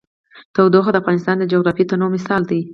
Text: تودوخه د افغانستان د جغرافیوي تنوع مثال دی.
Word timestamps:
تودوخه 0.55 0.91
د 0.91 0.97
افغانستان 1.01 1.35
د 1.39 1.43
جغرافیوي 1.51 1.89
تنوع 1.89 2.09
مثال 2.15 2.41
دی. 2.51 2.61